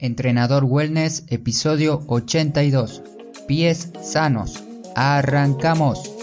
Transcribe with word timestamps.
Entrenador 0.00 0.62
Wellness, 0.62 1.24
episodio 1.26 2.04
82. 2.06 3.02
Pies 3.48 3.88
sanos. 4.00 4.62
Arrancamos. 4.94 6.14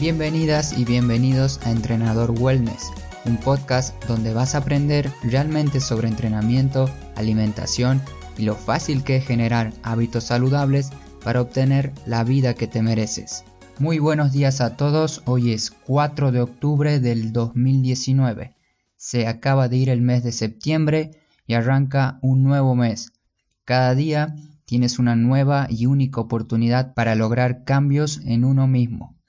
Bienvenidas 0.00 0.78
y 0.78 0.86
bienvenidos 0.86 1.60
a 1.66 1.72
Entrenador 1.72 2.30
Wellness, 2.30 2.90
un 3.26 3.36
podcast 3.36 4.02
donde 4.06 4.32
vas 4.32 4.54
a 4.54 4.58
aprender 4.58 5.12
realmente 5.22 5.80
sobre 5.80 6.08
entrenamiento, 6.08 6.88
alimentación 7.16 8.00
y 8.40 8.44
lo 8.44 8.54
fácil 8.54 9.04
que 9.04 9.16
es 9.16 9.26
generar 9.26 9.74
hábitos 9.82 10.24
saludables 10.24 10.90
para 11.22 11.42
obtener 11.42 11.92
la 12.06 12.24
vida 12.24 12.54
que 12.54 12.66
te 12.66 12.80
mereces. 12.80 13.44
Muy 13.78 13.98
buenos 13.98 14.32
días 14.32 14.62
a 14.62 14.78
todos, 14.78 15.22
hoy 15.26 15.52
es 15.52 15.70
4 15.70 16.32
de 16.32 16.40
octubre 16.40 17.00
del 17.00 17.34
2019. 17.34 18.54
Se 18.96 19.26
acaba 19.26 19.68
de 19.68 19.76
ir 19.76 19.90
el 19.90 20.00
mes 20.00 20.24
de 20.24 20.32
septiembre 20.32 21.10
y 21.46 21.52
arranca 21.52 22.18
un 22.22 22.42
nuevo 22.42 22.74
mes. 22.74 23.12
Cada 23.66 23.94
día 23.94 24.34
tienes 24.64 24.98
una 24.98 25.16
nueva 25.16 25.66
y 25.68 25.84
única 25.84 26.22
oportunidad 26.22 26.94
para 26.94 27.14
lograr 27.14 27.64
cambios 27.64 28.22
en 28.24 28.44
uno 28.44 28.66
mismo 28.66 29.20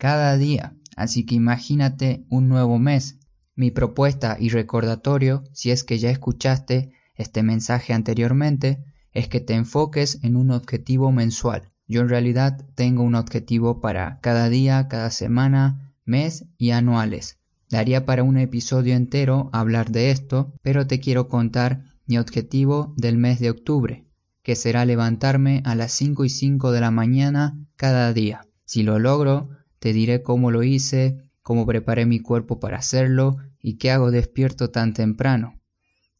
cada 0.00 0.38
día, 0.38 0.74
así 0.96 1.26
que 1.26 1.34
imagínate 1.34 2.24
un 2.30 2.48
nuevo 2.48 2.78
mes. 2.78 3.18
Mi 3.54 3.70
propuesta 3.70 4.36
y 4.40 4.48
recordatorio, 4.48 5.44
si 5.52 5.70
es 5.70 5.84
que 5.84 5.98
ya 5.98 6.08
escuchaste 6.08 6.92
este 7.20 7.42
mensaje 7.42 7.92
anteriormente, 7.92 8.82
es 9.12 9.28
que 9.28 9.40
te 9.40 9.54
enfoques 9.54 10.18
en 10.22 10.36
un 10.36 10.50
objetivo 10.50 11.12
mensual. 11.12 11.70
Yo 11.86 12.00
en 12.02 12.08
realidad 12.08 12.64
tengo 12.74 13.02
un 13.02 13.14
objetivo 13.14 13.80
para 13.80 14.20
cada 14.20 14.48
día, 14.48 14.88
cada 14.88 15.10
semana, 15.10 15.92
mes 16.04 16.46
y 16.56 16.70
anuales. 16.70 17.38
Daría 17.68 18.04
para 18.04 18.22
un 18.22 18.38
episodio 18.38 18.94
entero 18.94 19.50
hablar 19.52 19.90
de 19.90 20.10
esto, 20.10 20.52
pero 20.62 20.86
te 20.86 20.98
quiero 20.98 21.28
contar 21.28 21.84
mi 22.06 22.18
objetivo 22.18 22.94
del 22.96 23.18
mes 23.18 23.38
de 23.38 23.50
octubre, 23.50 24.04
que 24.42 24.56
será 24.56 24.84
levantarme 24.84 25.62
a 25.64 25.74
las 25.74 25.92
5 25.92 26.24
y 26.24 26.30
5 26.30 26.72
de 26.72 26.80
la 26.80 26.90
mañana 26.90 27.58
cada 27.76 28.12
día. 28.12 28.46
Si 28.64 28.82
lo 28.82 28.98
logro, 28.98 29.50
te 29.78 29.92
diré 29.92 30.22
cómo 30.22 30.50
lo 30.50 30.62
hice, 30.62 31.30
cómo 31.42 31.66
preparé 31.66 32.06
mi 32.06 32.20
cuerpo 32.20 32.60
para 32.60 32.78
hacerlo 32.78 33.36
y 33.60 33.78
qué 33.78 33.90
hago 33.90 34.10
despierto 34.10 34.70
tan 34.70 34.94
temprano. 34.94 35.59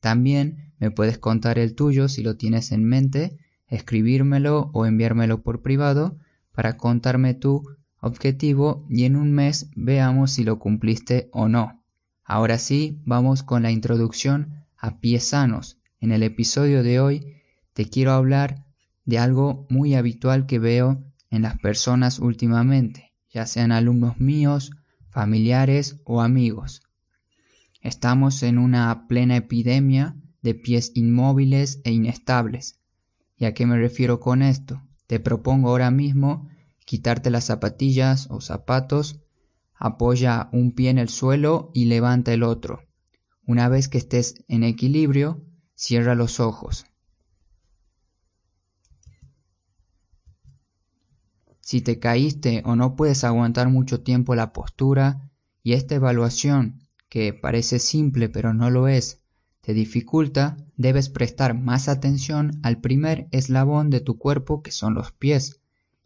También 0.00 0.72
me 0.78 0.90
puedes 0.90 1.18
contar 1.18 1.58
el 1.58 1.74
tuyo 1.74 2.08
si 2.08 2.22
lo 2.22 2.36
tienes 2.36 2.72
en 2.72 2.84
mente, 2.84 3.38
escribírmelo 3.68 4.70
o 4.72 4.86
enviármelo 4.86 5.42
por 5.42 5.62
privado 5.62 6.18
para 6.52 6.76
contarme 6.76 7.34
tu 7.34 7.62
objetivo 8.00 8.86
y 8.88 9.04
en 9.04 9.16
un 9.16 9.32
mes 9.32 9.70
veamos 9.76 10.32
si 10.32 10.44
lo 10.44 10.58
cumpliste 10.58 11.28
o 11.32 11.48
no. 11.48 11.82
Ahora 12.24 12.58
sí, 12.58 13.00
vamos 13.04 13.42
con 13.42 13.62
la 13.62 13.70
introducción 13.70 14.64
a 14.76 14.98
pies 15.00 15.28
sanos. 15.28 15.78
En 16.00 16.12
el 16.12 16.22
episodio 16.22 16.82
de 16.82 17.00
hoy 17.00 17.36
te 17.74 17.84
quiero 17.84 18.12
hablar 18.12 18.64
de 19.04 19.18
algo 19.18 19.66
muy 19.68 19.94
habitual 19.94 20.46
que 20.46 20.58
veo 20.58 21.04
en 21.30 21.42
las 21.42 21.58
personas 21.58 22.18
últimamente 22.18 23.10
ya 23.30 23.46
sean 23.46 23.72
alumnos 23.72 24.18
míos, 24.18 24.72
familiares 25.08 26.00
o 26.04 26.20
amigos. 26.20 26.82
Estamos 27.80 28.42
en 28.42 28.58
una 28.58 29.08
plena 29.08 29.36
epidemia 29.36 30.14
de 30.42 30.54
pies 30.54 30.92
inmóviles 30.94 31.80
e 31.84 31.92
inestables. 31.92 32.78
¿Y 33.36 33.46
a 33.46 33.54
qué 33.54 33.66
me 33.66 33.78
refiero 33.78 34.20
con 34.20 34.42
esto? 34.42 34.82
Te 35.06 35.18
propongo 35.18 35.70
ahora 35.70 35.90
mismo 35.90 36.48
quitarte 36.84 37.30
las 37.30 37.44
zapatillas 37.44 38.26
o 38.30 38.40
zapatos, 38.40 39.20
apoya 39.74 40.50
un 40.52 40.72
pie 40.72 40.90
en 40.90 40.98
el 40.98 41.08
suelo 41.08 41.70
y 41.72 41.86
levanta 41.86 42.34
el 42.34 42.42
otro. 42.42 42.82
Una 43.46 43.68
vez 43.68 43.88
que 43.88 43.98
estés 43.98 44.44
en 44.48 44.62
equilibrio, 44.62 45.42
cierra 45.74 46.14
los 46.14 46.38
ojos. 46.38 46.84
Si 51.60 51.80
te 51.80 51.98
caíste 51.98 52.62
o 52.66 52.76
no 52.76 52.96
puedes 52.96 53.24
aguantar 53.24 53.68
mucho 53.68 54.02
tiempo 54.02 54.34
la 54.34 54.52
postura 54.52 55.30
y 55.62 55.74
esta 55.74 55.94
evaluación, 55.94 56.89
que 57.10 57.34
parece 57.34 57.78
simple 57.78 58.30
pero 58.30 58.54
no 58.54 58.70
lo 58.70 58.88
es, 58.88 59.20
te 59.60 59.74
dificulta, 59.74 60.56
debes 60.78 61.10
prestar 61.10 61.54
más 61.54 61.88
atención 61.88 62.58
al 62.62 62.80
primer 62.80 63.28
eslabón 63.30 63.90
de 63.90 64.00
tu 64.00 64.16
cuerpo 64.16 64.62
que 64.62 64.70
son 64.70 64.94
los 64.94 65.12
pies. 65.12 65.60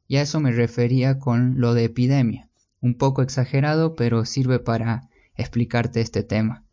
Y 0.09 0.17
a 0.17 0.23
eso 0.23 0.41
me 0.41 0.51
refería 0.51 1.19
con 1.21 1.61
lo 1.61 1.73
de 1.73 1.85
epidemia. 1.85 2.51
Un 2.81 2.97
poco 2.97 3.23
exagerado, 3.23 3.95
pero 3.95 4.25
sirve 4.25 4.59
para 4.59 5.09
explicarte 5.37 6.01
este 6.01 6.25
tema. 6.25 6.65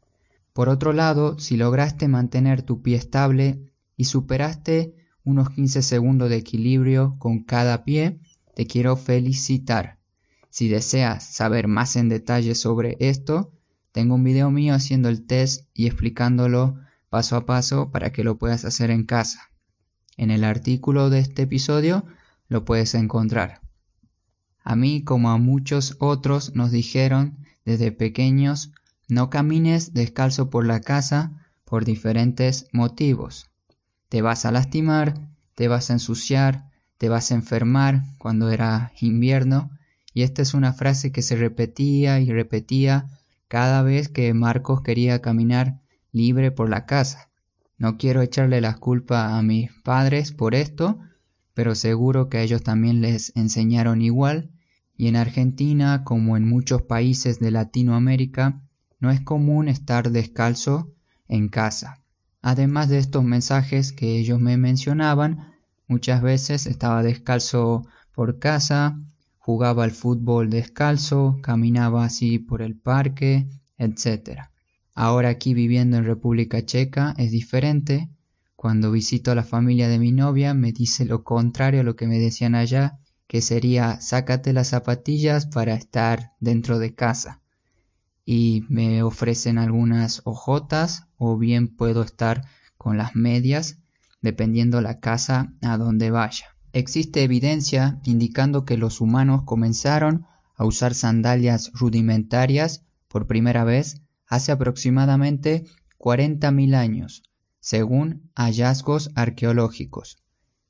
Por 0.53 0.69
otro 0.69 0.91
lado, 0.91 1.39
si 1.39 1.55
lograste 1.55 2.07
mantener 2.07 2.63
tu 2.63 2.81
pie 2.81 2.97
estable 2.97 3.71
y 3.95 4.05
superaste 4.05 4.95
unos 5.23 5.51
15 5.51 5.83
segundos 5.83 6.29
de 6.29 6.37
equilibrio 6.37 7.15
con 7.19 7.43
cada 7.43 7.85
pie, 7.85 8.19
te 8.55 8.65
quiero 8.65 8.97
felicitar. 8.97 9.99
Si 10.49 10.67
deseas 10.67 11.23
saber 11.23 11.67
más 11.67 11.95
en 11.95 12.09
detalle 12.09 12.55
sobre 12.55 12.97
esto, 12.99 13.53
tengo 13.91 14.15
un 14.15 14.23
video 14.23 14.51
mío 14.51 14.73
haciendo 14.73 15.09
el 15.09 15.25
test 15.25 15.67
y 15.73 15.87
explicándolo 15.87 16.77
paso 17.09 17.35
a 17.35 17.45
paso 17.45 17.91
para 17.91 18.11
que 18.11 18.23
lo 18.23 18.37
puedas 18.37 18.65
hacer 18.65 18.89
en 18.91 19.05
casa. 19.05 19.49
En 20.17 20.31
el 20.31 20.43
artículo 20.43 21.09
de 21.09 21.19
este 21.19 21.43
episodio 21.43 22.05
lo 22.47 22.63
puedes 22.63 22.95
encontrar. 22.95 23.61
A 24.63 24.75
mí 24.75 25.03
como 25.03 25.31
a 25.31 25.37
muchos 25.37 25.97
otros 25.99 26.55
nos 26.55 26.71
dijeron 26.71 27.37
desde 27.65 27.91
pequeños 27.91 28.71
no 29.07 29.29
camines 29.29 29.93
descalzo 29.93 30.49
por 30.49 30.65
la 30.65 30.79
casa 30.79 31.45
por 31.65 31.83
diferentes 31.85 32.67
motivos. 32.71 33.49
Te 34.07 34.21
vas 34.21 34.45
a 34.45 34.51
lastimar, 34.51 35.29
te 35.55 35.67
vas 35.67 35.89
a 35.89 35.93
ensuciar, 35.93 36.69
te 36.97 37.09
vas 37.09 37.31
a 37.31 37.35
enfermar 37.35 38.03
cuando 38.17 38.49
era 38.51 38.93
invierno, 38.99 39.71
y 40.13 40.23
esta 40.23 40.41
es 40.41 40.53
una 40.53 40.73
frase 40.73 41.11
que 41.11 41.21
se 41.21 41.35
repetía 41.35 42.19
y 42.19 42.31
repetía 42.31 43.07
cada 43.51 43.81
vez 43.81 44.07
que 44.07 44.33
Marcos 44.33 44.79
quería 44.79 45.21
caminar 45.21 45.81
libre 46.13 46.51
por 46.51 46.69
la 46.69 46.85
casa. 46.85 47.29
No 47.77 47.97
quiero 47.97 48.21
echarle 48.21 48.61
la 48.61 48.77
culpa 48.77 49.37
a 49.37 49.41
mis 49.41 49.69
padres 49.83 50.31
por 50.31 50.55
esto, 50.55 50.99
pero 51.53 51.75
seguro 51.75 52.29
que 52.29 52.37
a 52.37 52.43
ellos 52.43 52.63
también 52.63 53.01
les 53.01 53.35
enseñaron 53.35 54.01
igual, 54.01 54.51
y 54.95 55.09
en 55.09 55.17
Argentina, 55.17 56.05
como 56.05 56.37
en 56.37 56.47
muchos 56.47 56.83
países 56.83 57.41
de 57.41 57.51
Latinoamérica, 57.51 58.61
no 59.01 59.11
es 59.11 59.19
común 59.19 59.67
estar 59.67 60.11
descalzo 60.11 60.93
en 61.27 61.49
casa. 61.49 61.99
Además 62.41 62.87
de 62.87 62.99
estos 62.99 63.25
mensajes 63.25 63.91
que 63.91 64.17
ellos 64.17 64.39
me 64.39 64.55
mencionaban, 64.55 65.51
Muchas 65.91 66.21
veces 66.21 66.67
estaba 66.67 67.03
descalzo 67.03 67.85
por 68.15 68.39
casa, 68.39 68.97
jugaba 69.41 69.83
al 69.83 69.91
fútbol 69.91 70.51
descalzo, 70.51 71.39
caminaba 71.41 72.05
así 72.05 72.37
por 72.37 72.61
el 72.61 72.75
parque, 72.75 73.47
etc. 73.79 74.43
Ahora 74.93 75.29
aquí 75.29 75.55
viviendo 75.55 75.97
en 75.97 76.05
República 76.05 76.63
Checa 76.63 77.15
es 77.17 77.31
diferente. 77.31 78.07
Cuando 78.55 78.91
visito 78.91 79.31
a 79.31 79.35
la 79.35 79.43
familia 79.43 79.87
de 79.87 79.97
mi 79.97 80.11
novia 80.11 80.53
me 80.53 80.71
dice 80.71 81.05
lo 81.05 81.23
contrario 81.23 81.81
a 81.81 81.83
lo 81.83 81.95
que 81.95 82.05
me 82.05 82.19
decían 82.19 82.53
allá, 82.53 82.99
que 83.25 83.41
sería 83.41 83.99
sácate 83.99 84.53
las 84.53 84.67
zapatillas 84.67 85.47
para 85.47 85.73
estar 85.73 86.33
dentro 86.39 86.77
de 86.77 86.93
casa. 86.93 87.41
Y 88.23 88.63
me 88.69 89.01
ofrecen 89.01 89.57
algunas 89.57 90.21
hojotas 90.23 91.07
o 91.17 91.35
bien 91.39 91.67
puedo 91.67 92.03
estar 92.03 92.45
con 92.77 92.95
las 92.95 93.15
medias 93.15 93.79
dependiendo 94.21 94.81
la 94.81 94.99
casa 94.99 95.51
a 95.63 95.77
donde 95.77 96.11
vaya. 96.11 96.45
Existe 96.73 97.23
evidencia 97.23 97.99
indicando 98.03 98.63
que 98.63 98.77
los 98.77 99.01
humanos 99.01 99.43
comenzaron 99.43 100.25
a 100.55 100.65
usar 100.65 100.93
sandalias 100.93 101.71
rudimentarias 101.73 102.83
por 103.07 103.27
primera 103.27 103.63
vez 103.63 104.01
hace 104.27 104.51
aproximadamente 104.53 105.65
40.000 105.97 106.75
años, 106.75 107.23
según 107.59 108.31
hallazgos 108.35 109.11
arqueológicos. 109.15 110.17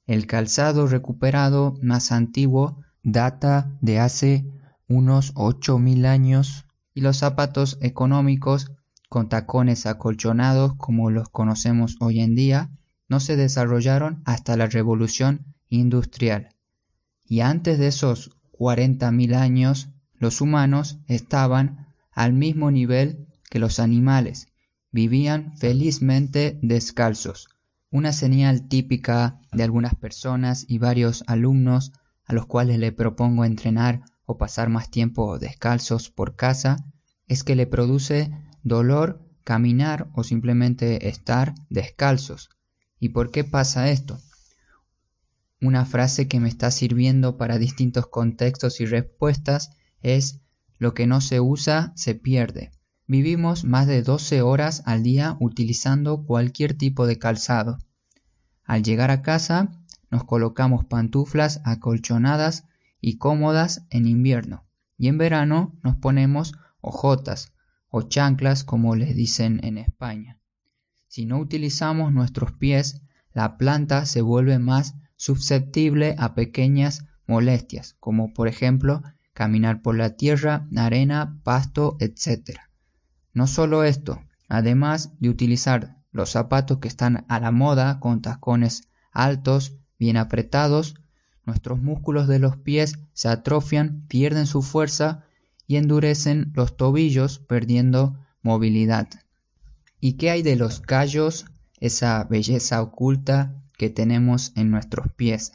El 0.08 0.26
calzado 0.26 0.88
recuperado 0.88 1.76
más 1.82 2.12
antiguo 2.12 2.78
data 3.04 3.78
de 3.82 4.00
hace 4.00 4.46
unos 4.88 5.34
8.000 5.36 6.06
años 6.06 6.66
y 6.94 7.02
los 7.02 7.18
zapatos 7.18 7.78
económicos 7.82 8.72
con 9.08 9.30
tacones 9.30 9.86
acolchonados 9.86 10.76
como 10.78 11.12
los 11.12 11.30
conocemos 11.30 11.98
hoy 12.00 12.22
en 12.22 12.34
día 12.36 12.72
no 13.08 13.20
se 13.20 13.36
desarrollaron 13.36 14.22
hasta 14.26 14.58
la 14.58 14.68
revolución 14.68 15.51
industrial. 15.72 16.50
Y 17.26 17.40
antes 17.40 17.80
de 17.80 17.88
esos 17.88 18.30
40.000 18.52 19.34
años, 19.34 19.90
los 20.20 20.42
humanos 20.42 21.00
estaban 21.08 21.88
al 22.12 22.34
mismo 22.34 22.70
nivel 22.70 23.26
que 23.50 23.58
los 23.58 23.80
animales, 23.80 24.48
vivían 24.92 25.58
felizmente 25.58 26.60
descalzos. 26.62 27.50
Una 27.90 28.14
señal 28.14 28.68
típica 28.68 29.40
de 29.52 29.64
algunas 29.64 29.96
personas 29.96 30.66
y 30.68 30.78
varios 30.78 31.24
alumnos 31.28 31.92
a 32.26 32.34
los 32.34 32.46
cuales 32.46 32.78
le 32.78 32.92
propongo 32.92 33.46
entrenar 33.46 34.02
o 34.26 34.38
pasar 34.38 34.70
más 34.70 34.90
tiempo 34.90 35.40
descalzos 35.40 36.10
por 36.10 36.36
casa 36.36 36.86
es 37.28 37.44
que 37.44 37.56
le 37.56 37.66
produce 37.66 38.32
dolor 38.64 39.28
caminar 39.44 40.10
o 40.14 40.24
simplemente 40.24 41.08
estar 41.10 41.56
descalzos. 41.70 42.50
¿Y 43.00 43.10
por 43.10 43.32
qué 43.32 43.44
pasa 43.44 43.90
esto? 43.90 44.20
Una 45.62 45.86
frase 45.86 46.28
que 46.28 46.40
me 46.40 46.50
está 46.50 46.72
sirviendo 46.72 47.38
para 47.38 47.60
distintos 47.60 48.08
contextos 48.08 48.82
y 48.82 48.86
respuestas 48.86 49.72
es 50.02 50.42
lo 50.80 50.96
que 50.96 51.06
no 51.06 51.22
se 51.22 51.40
usa 51.40 51.94
se 51.96 52.16
pierde. 52.16 52.72
Vivimos 53.06 53.64
más 53.64 53.86
de 53.86 54.02
12 54.02 54.42
horas 54.42 54.82
al 54.86 55.04
día 55.04 55.38
utilizando 55.40 56.26
cualquier 56.26 56.74
tipo 56.74 57.06
de 57.06 57.20
calzado. 57.20 57.78
Al 58.64 58.82
llegar 58.82 59.12
a 59.12 59.22
casa 59.22 59.72
nos 60.10 60.24
colocamos 60.24 60.86
pantuflas 60.86 61.62
acolchonadas 61.64 62.66
y 63.00 63.18
cómodas 63.18 63.86
en 63.92 64.08
invierno 64.08 64.66
y 64.98 65.08
en 65.08 65.18
verano 65.18 65.78
nos 65.84 65.96
ponemos 65.96 66.54
ojotas 66.80 67.54
o 67.90 68.02
chanclas 68.04 68.64
como 68.64 68.96
les 68.96 69.16
dicen 69.16 69.60
en 69.64 69.78
España. 69.78 70.40
Si 71.08 71.26
no 71.26 71.38
utilizamos 71.38 72.14
nuestros 72.14 72.52
pies, 72.54 73.02
la 73.34 73.58
planta 73.58 74.06
se 74.06 74.22
vuelve 74.22 74.58
más 74.58 74.96
susceptible 75.22 76.16
a 76.18 76.34
pequeñas 76.34 77.06
molestias, 77.28 77.96
como 78.00 78.34
por 78.34 78.48
ejemplo 78.48 79.04
caminar 79.34 79.84
por 79.84 79.96
la 79.96 80.16
tierra, 80.16 80.68
arena, 80.76 81.40
pasto, 81.44 81.96
etc. 82.00 82.58
No 83.32 83.46
solo 83.46 83.84
esto, 83.84 84.20
además 84.50 85.14
de 85.20 85.30
utilizar 85.30 86.00
los 86.12 86.32
zapatos 86.32 86.80
que 86.80 86.88
están 86.88 87.24
a 87.30 87.40
la 87.40 87.52
moda 87.52 88.00
con 88.00 88.24
tacones 88.24 88.90
altos, 89.12 89.76
bien 90.00 90.18
apretados, 90.18 90.96
nuestros 91.46 91.80
músculos 91.80 92.28
de 92.28 92.40
los 92.40 92.58
pies 92.58 92.98
se 93.14 93.28
atrofian, 93.28 94.08
pierden 94.08 94.48
su 94.48 94.64
fuerza 94.64 95.26
y 95.68 95.76
endurecen 95.76 96.52
los 96.56 96.76
tobillos 96.78 97.38
perdiendo 97.38 98.18
movilidad. 98.42 99.08
¿Y 100.00 100.14
qué 100.14 100.32
hay 100.32 100.42
de 100.42 100.56
los 100.56 100.80
callos, 100.82 101.46
esa 101.80 102.24
belleza 102.24 102.82
oculta 102.82 103.61
que 103.82 103.90
tenemos 103.90 104.54
en 104.56 104.70
nuestros 104.70 105.12
pies? 105.12 105.54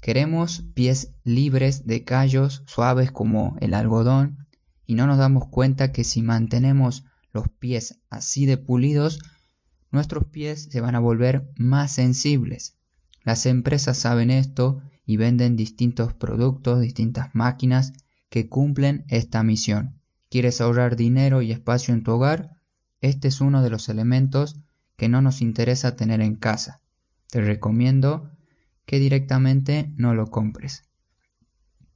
Queremos 0.00 0.64
pies 0.72 1.12
libres 1.24 1.86
de 1.86 2.02
callos 2.02 2.62
suaves 2.64 3.12
como 3.12 3.58
el 3.60 3.74
algodón 3.74 4.46
y 4.86 4.94
no 4.94 5.06
nos 5.06 5.18
damos 5.18 5.48
cuenta 5.48 5.92
que 5.92 6.04
si 6.04 6.22
mantenemos 6.22 7.04
los 7.34 7.50
pies 7.50 8.00
así 8.08 8.46
de 8.46 8.56
pulidos, 8.56 9.18
nuestros 9.90 10.24
pies 10.24 10.68
se 10.70 10.80
van 10.80 10.94
a 10.94 11.00
volver 11.00 11.52
más 11.58 11.92
sensibles. 11.92 12.78
Las 13.24 13.44
empresas 13.44 13.98
saben 13.98 14.30
esto 14.30 14.80
y 15.04 15.18
venden 15.18 15.54
distintos 15.54 16.14
productos, 16.14 16.80
distintas 16.80 17.28
máquinas 17.34 17.92
que 18.30 18.48
cumplen 18.48 19.04
esta 19.08 19.42
misión. 19.42 20.00
¿Quieres 20.30 20.62
ahorrar 20.62 20.96
dinero 20.96 21.42
y 21.42 21.52
espacio 21.52 21.92
en 21.92 22.04
tu 22.04 22.12
hogar? 22.12 22.56
Este 23.02 23.28
es 23.28 23.42
uno 23.42 23.62
de 23.62 23.68
los 23.68 23.90
elementos 23.90 24.56
que 24.96 25.10
no 25.10 25.20
nos 25.20 25.42
interesa 25.42 25.94
tener 25.94 26.22
en 26.22 26.36
casa. 26.36 26.80
Te 27.34 27.40
recomiendo 27.40 28.30
que 28.86 29.00
directamente 29.00 29.92
no 29.96 30.14
lo 30.14 30.28
compres. 30.28 30.84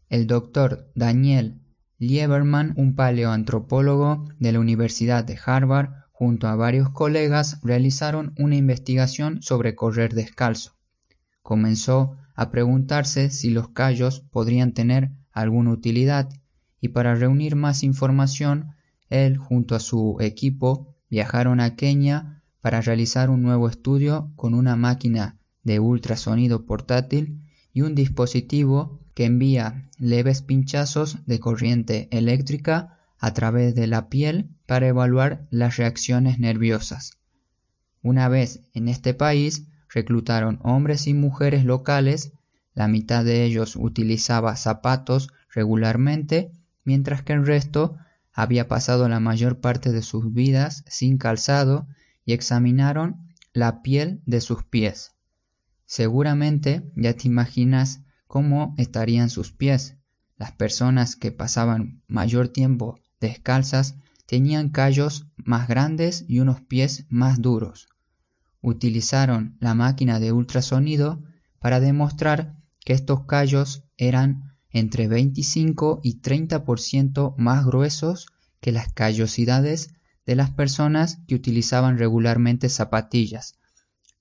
El 0.08 0.26
doctor 0.26 0.90
Daniel 0.96 1.62
Lieberman, 1.98 2.74
un 2.76 2.96
paleoantropólogo 2.96 4.26
de 4.40 4.50
la 4.50 4.58
Universidad 4.58 5.22
de 5.22 5.38
Harvard, 5.46 5.90
junto 6.10 6.48
a 6.48 6.56
varios 6.56 6.90
colegas, 6.90 7.60
realizaron 7.62 8.34
una 8.36 8.56
investigación 8.56 9.40
sobre 9.40 9.76
correr 9.76 10.12
descalzo. 10.12 10.72
Comenzó 11.42 12.16
a 12.34 12.50
preguntarse 12.50 13.30
si 13.30 13.50
los 13.50 13.68
callos 13.68 14.18
podrían 14.32 14.72
tener 14.72 15.12
alguna 15.30 15.70
utilidad 15.70 16.30
y 16.80 16.88
para 16.88 17.14
reunir 17.14 17.54
más 17.54 17.84
información, 17.84 18.74
él 19.08 19.36
junto 19.36 19.76
a 19.76 19.78
su 19.78 20.16
equipo 20.18 20.96
viajaron 21.08 21.60
a 21.60 21.76
Kenia 21.76 22.37
para 22.68 22.82
realizar 22.82 23.30
un 23.30 23.40
nuevo 23.40 23.66
estudio 23.66 24.30
con 24.36 24.52
una 24.52 24.76
máquina 24.76 25.38
de 25.62 25.80
ultrasonido 25.80 26.66
portátil 26.66 27.40
y 27.72 27.80
un 27.80 27.94
dispositivo 27.94 29.00
que 29.14 29.24
envía 29.24 29.88
leves 29.96 30.42
pinchazos 30.42 31.24
de 31.24 31.40
corriente 31.40 32.08
eléctrica 32.10 32.98
a 33.18 33.32
través 33.32 33.74
de 33.74 33.86
la 33.86 34.10
piel 34.10 34.50
para 34.66 34.86
evaluar 34.86 35.46
las 35.48 35.78
reacciones 35.78 36.40
nerviosas. 36.40 37.12
Una 38.02 38.28
vez 38.28 38.60
en 38.74 38.88
este 38.88 39.14
país, 39.14 39.64
reclutaron 39.88 40.58
hombres 40.62 41.06
y 41.06 41.14
mujeres 41.14 41.64
locales, 41.64 42.32
la 42.74 42.86
mitad 42.86 43.24
de 43.24 43.44
ellos 43.44 43.76
utilizaba 43.76 44.56
zapatos 44.56 45.30
regularmente, 45.54 46.52
mientras 46.84 47.22
que 47.22 47.32
el 47.32 47.46
resto 47.46 47.96
había 48.34 48.68
pasado 48.68 49.08
la 49.08 49.20
mayor 49.20 49.58
parte 49.58 49.90
de 49.90 50.02
sus 50.02 50.34
vidas 50.34 50.84
sin 50.86 51.16
calzado 51.16 51.86
y 52.28 52.34
examinaron 52.34 53.26
la 53.54 53.80
piel 53.80 54.20
de 54.26 54.42
sus 54.42 54.62
pies. 54.62 55.12
Seguramente 55.86 56.92
ya 56.94 57.14
te 57.14 57.26
imaginas 57.26 58.02
cómo 58.26 58.74
estarían 58.76 59.30
sus 59.30 59.50
pies. 59.52 59.96
Las 60.36 60.52
personas 60.52 61.16
que 61.16 61.32
pasaban 61.32 62.02
mayor 62.06 62.48
tiempo 62.48 63.00
descalzas 63.18 63.94
tenían 64.26 64.68
callos 64.68 65.26
más 65.38 65.68
grandes 65.68 66.26
y 66.28 66.40
unos 66.40 66.60
pies 66.60 67.06
más 67.08 67.40
duros. 67.40 67.88
Utilizaron 68.60 69.56
la 69.58 69.72
máquina 69.72 70.20
de 70.20 70.30
ultrasonido 70.30 71.22
para 71.60 71.80
demostrar 71.80 72.58
que 72.84 72.92
estos 72.92 73.24
callos 73.24 73.84
eran 73.96 74.52
entre 74.68 75.08
25 75.08 76.00
y 76.02 76.20
30% 76.20 77.34
más 77.38 77.64
gruesos 77.64 78.26
que 78.60 78.70
las 78.70 78.92
callosidades 78.92 79.94
de 80.28 80.36
las 80.36 80.50
personas 80.50 81.20
que 81.26 81.34
utilizaban 81.34 81.96
regularmente 81.96 82.68
zapatillas. 82.68 83.58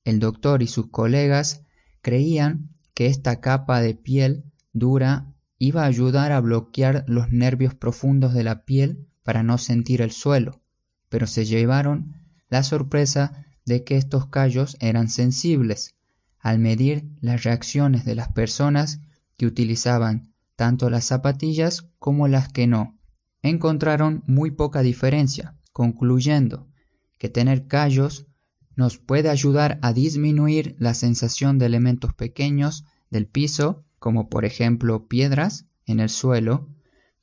El 0.06 0.22
doctor 0.22 0.64
y 0.64 0.68
sus 0.68 0.90
colegas 0.90 1.66
creían 2.02 2.70
que 2.94 3.08
esta 3.08 3.42
capa 3.42 3.82
de 3.82 3.94
piel 3.94 4.46
dura 4.72 5.34
iba 5.58 5.84
a 5.84 5.88
ayudar 5.88 6.32
a 6.32 6.40
bloquear 6.40 7.04
los 7.10 7.34
nervios 7.34 7.76
profundos 7.76 8.34
de 8.34 8.46
la 8.46 8.64
piel 8.64 9.06
para 9.22 9.44
no 9.44 9.58
sentir 9.58 10.02
el 10.02 10.12
suelo, 10.12 10.62
pero 11.10 11.28
se 11.28 11.44
llevaron 11.44 12.16
la 12.48 12.64
sorpresa 12.64 13.46
de 13.66 13.84
que 13.84 13.98
estos 13.98 14.28
callos 14.28 14.78
eran 14.80 15.10
sensibles. 15.10 15.98
Al 16.40 16.58
medir 16.58 17.04
las 17.20 17.44
reacciones 17.44 18.06
de 18.06 18.16
las 18.16 18.32
personas 18.32 19.02
que 19.36 19.46
utilizaban 19.46 20.32
tanto 20.56 20.90
las 20.90 21.04
zapatillas 21.04 21.90
como 22.00 22.30
las 22.30 22.48
que 22.48 22.66
no. 22.66 22.98
Encontraron 23.42 24.24
muy 24.26 24.52
poca 24.52 24.84
diferencia, 24.84 25.58
concluyendo 25.78 26.68
que 27.20 27.30
tener 27.30 27.68
callos 27.68 28.26
nos 28.76 28.98
puede 28.98 29.30
ayudar 29.30 29.78
a 29.84 29.94
disminuir 29.94 30.76
la 30.80 30.96
sensación 30.96 31.60
de 31.60 31.68
elementos 31.68 32.16
pequeños 32.16 32.84
del 33.12 33.28
piso, 33.28 33.86
como 34.00 34.28
por 34.28 34.44
ejemplo 34.44 35.08
piedras 35.08 35.68
en 35.86 36.00
el 36.00 36.10
suelo, 36.10 36.68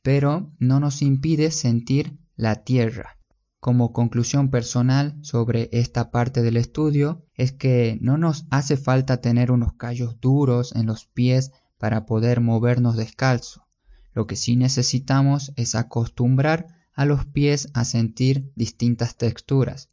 pero 0.02 0.52
no 0.61 0.78
nos 0.78 1.02
impide 1.02 1.50
sentir 1.50 2.16
la 2.37 2.62
tierra. 2.62 3.18
Como 3.58 3.92
conclusión 3.92 4.50
personal 4.50 5.18
sobre 5.23 5.68
esta 5.73 6.12
parte 6.12 6.40
del 6.40 6.56
estudio 6.56 7.26
es 7.34 7.50
que 7.50 7.99
no 8.02 8.18
nos 8.18 8.46
hace 8.50 8.76
falta 8.76 9.20
tener 9.20 9.50
unos 9.50 9.73
callos 9.73 10.20
duros 10.20 10.76
en 10.76 10.87
los 10.87 11.06
pies 11.06 11.50
para 11.76 12.06
poder 12.06 12.40
movernos 12.40 12.96
descalzo. 12.96 13.66
Lo 14.12 14.28
que 14.28 14.37
sí 14.37 14.54
necesitamos 14.54 15.52
es 15.56 15.75
acostumbrar 15.75 16.84
a 16.95 17.05
los 17.05 17.27
pies 17.27 17.69
a 17.75 17.85
sentir 17.85 18.53
distintas 18.55 19.17
texturas. 19.17 19.91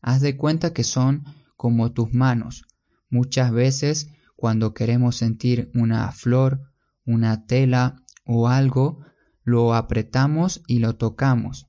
Haz 0.00 0.20
de 0.20 0.36
cuenta 0.36 0.72
que 0.72 0.84
son 0.84 1.24
como 1.56 1.92
tus 1.92 2.12
manos. 2.12 2.64
Muchas 3.08 3.52
veces 3.52 4.08
cuando 4.36 4.74
queremos 4.74 5.16
sentir 5.16 5.70
una 5.74 6.10
flor, 6.12 6.72
una 7.06 7.46
tela 7.46 8.02
o 8.24 8.48
algo, 8.48 9.00
lo 9.44 9.74
apretamos 9.74 10.62
y 10.66 10.78
lo 10.78 10.96
tocamos. 10.96 11.66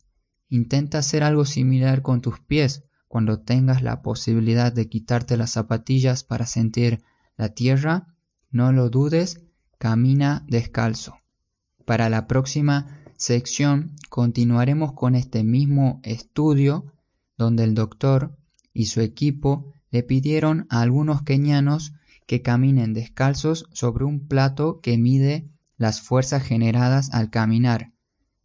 Intenta 0.50 1.00
hacer 1.00 1.24
algo 1.24 1.46
similar 1.46 2.02
con 2.02 2.22
tus 2.22 2.40
pies 2.40 2.84
cuando 3.08 3.40
tengas 3.40 3.84
la 3.84 4.02
posibilidad 4.02 4.74
de 4.74 4.90
quitarte 4.90 5.38
las 5.38 5.52
zapatillas 5.52 6.24
para 6.24 6.46
sentir 6.46 7.04
la 7.38 7.50
tierra. 7.50 8.16
No 8.50 8.72
lo 8.72 8.90
dudes 8.90 9.42
Camina 9.78 10.46
descalzo. 10.48 11.18
Para 11.86 12.10
la 12.10 12.26
próxima 12.26 13.03
sección 13.24 13.96
continuaremos 14.10 14.92
con 14.92 15.16
este 15.16 15.46
mismo 15.46 16.02
estudio 16.04 16.92
donde 17.38 17.64
el 17.64 17.74
doctor 17.74 18.38
y 18.74 18.88
su 18.88 19.00
equipo 19.00 19.72
le 19.92 20.04
pidieron 20.04 20.68
a 20.70 20.82
algunos 20.82 21.22
kenianos 21.22 21.94
que 22.28 22.42
caminen 22.42 22.94
descalzos 22.94 23.70
sobre 23.72 24.04
un 24.04 24.28
plato 24.28 24.82
que 24.82 24.98
mide 24.98 25.48
las 25.78 26.02
fuerzas 26.02 26.44
generadas 26.44 27.14
al 27.14 27.30
caminar. 27.30 27.94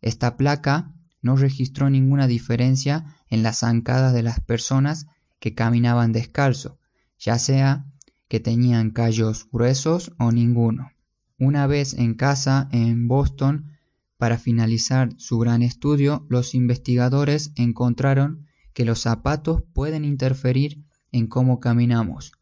Esta 0.01 0.37
placa 0.37 0.95
no 1.23 1.35
registró 1.35 1.91
ninguna 1.91 2.29
diferencia 2.29 3.17
en 3.31 3.43
las 3.43 3.59
zancadas 3.59 4.15
de 4.15 4.23
las 4.23 4.39
personas 4.39 5.09
que 5.41 5.57
caminaban 5.57 6.13
descalzo, 6.13 6.79
ya 7.19 7.41
sea 7.41 7.85
que 8.29 8.39
tenían 8.39 8.93
callos 8.93 9.49
gruesos 9.51 10.13
o 10.21 10.31
ninguno. 10.31 10.93
Una 11.37 11.67
vez 11.67 11.95
en 11.95 12.15
casa 12.15 12.69
en 12.71 13.09
Boston, 13.09 13.73
para 14.19 14.37
finalizar 14.37 15.11
su 15.17 15.39
gran 15.39 15.63
estudio, 15.63 16.27
los 16.29 16.55
investigadores 16.55 17.53
encontraron 17.57 18.47
que 18.75 18.85
los 18.85 19.01
zapatos 19.01 19.63
pueden 19.73 20.05
interferir 20.05 20.85
en 21.13 21.27
cómo 21.27 21.61
caminamos 21.61 22.33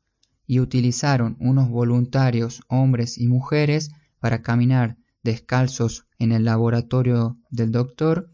y 0.47 0.61
utilizaron 0.61 1.37
unos 1.41 1.69
voluntarios 1.69 2.63
hombres 2.69 3.19
y 3.19 3.27
mujeres 3.27 3.91
para 4.21 4.43
caminar 4.43 4.97
descalzos 5.23 6.07
en 6.19 6.33
el 6.33 6.45
laboratorio 6.45 7.37
del 7.51 7.73
doctor, 7.73 8.31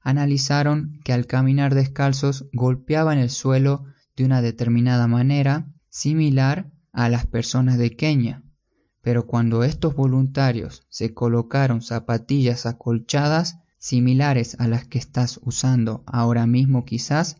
analizaron 0.00 0.98
que 1.04 1.12
al 1.12 1.26
caminar 1.26 1.74
descalzos 1.74 2.46
golpeaban 2.52 3.18
el 3.18 3.30
suelo 3.30 3.84
de 4.16 4.24
una 4.24 4.42
determinada 4.42 5.06
manera, 5.06 5.66
similar 5.90 6.72
a 6.92 7.08
las 7.08 7.26
personas 7.26 7.78
de 7.78 7.94
Kenia. 7.94 8.42
Pero 9.02 9.26
cuando 9.26 9.64
estos 9.64 9.94
voluntarios 9.94 10.84
se 10.88 11.14
colocaron 11.14 11.82
zapatillas 11.82 12.66
acolchadas, 12.66 13.58
similares 13.78 14.56
a 14.58 14.68
las 14.68 14.86
que 14.86 14.98
estás 14.98 15.40
usando 15.42 16.02
ahora 16.06 16.46
mismo 16.46 16.84
quizás, 16.84 17.38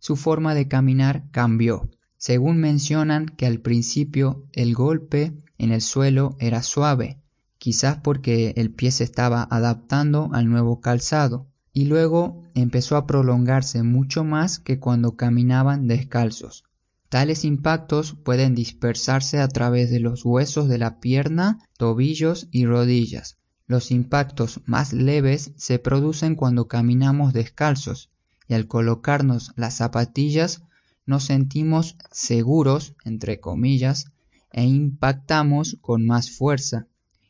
su 0.00 0.16
forma 0.16 0.54
de 0.54 0.68
caminar 0.68 1.24
cambió. 1.30 1.88
Según 2.16 2.58
mencionan 2.58 3.26
que 3.26 3.46
al 3.46 3.60
principio 3.60 4.44
el 4.52 4.74
golpe 4.74 5.32
en 5.56 5.70
el 5.70 5.80
suelo 5.80 6.36
era 6.40 6.62
suave, 6.62 7.18
quizás 7.58 7.98
porque 7.98 8.54
el 8.56 8.72
pie 8.72 8.90
se 8.90 9.04
estaba 9.04 9.46
adaptando 9.50 10.30
al 10.32 10.50
nuevo 10.50 10.80
calzado, 10.80 11.46
y 11.72 11.84
luego 11.84 12.42
empezó 12.54 12.96
a 12.96 13.06
prolongarse 13.06 13.84
mucho 13.84 14.24
más 14.24 14.58
que 14.58 14.80
cuando 14.80 15.16
caminaban 15.16 15.86
descalzos. 15.86 16.64
Tales 17.08 17.44
impactos 17.44 18.14
pueden 18.22 18.54
dispersarse 18.54 19.38
a 19.38 19.48
través 19.48 19.90
de 19.90 19.98
los 19.98 20.24
huesos 20.24 20.68
de 20.68 20.76
la 20.78 21.00
pierna, 21.00 21.58
tobillos 21.78 22.48
y 22.50 22.66
rodillas. 22.66 23.38
Los 23.66 23.90
impactos 23.90 24.60
más 24.66 24.92
leves 24.92 25.52
se 25.56 25.78
producen 25.78 26.34
cuando 26.34 26.68
caminamos 26.68 27.32
descalzos 27.32 28.10
y 28.46 28.54
al 28.54 28.66
colocarnos 28.66 29.52
las 29.56 29.76
zapatillas 29.76 30.62
nos 31.06 31.24
sentimos 31.24 31.96
seguros, 32.10 32.94
entre 33.04 33.40
comillas, 33.40 34.12
e 34.52 34.64
impactamos 34.64 35.78
con 35.80 36.04
más 36.04 36.30
fuerza 36.30 36.86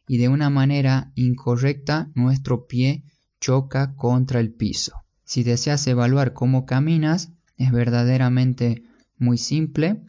y 0.09 0.19
de 0.19 0.29
una 0.29 0.51
manera 0.51 1.13
incorrecta 1.15 2.11
nuestro 2.15 2.67
pie 2.67 3.05
choca 3.41 3.95
contra 3.95 4.41
el 4.41 4.53
piso. 4.53 4.93
Si 5.25 5.45
deseas 5.45 5.87
evaluar 5.87 6.33
cómo 6.33 6.67
caminas, 6.67 7.31
es 7.57 7.71
verdaderamente 7.71 8.83
muy 9.19 9.39
simple. 9.39 10.03